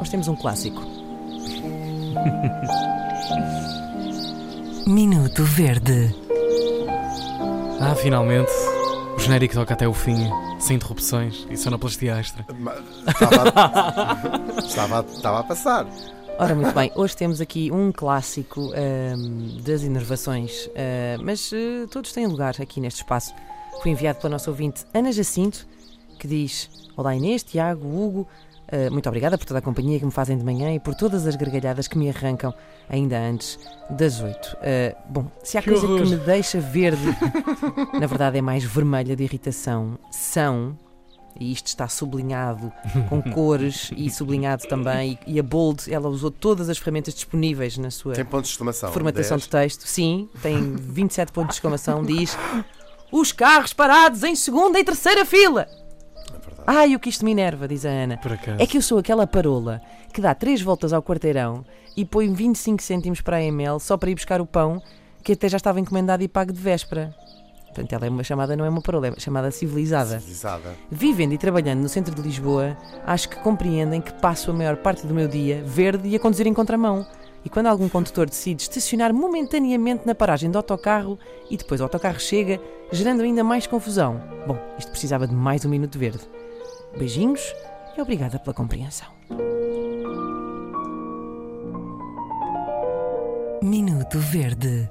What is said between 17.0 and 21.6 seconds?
temos aqui um clássico ahm, das enervações, ah, mas